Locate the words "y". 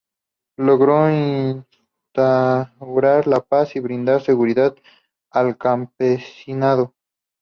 3.75-3.79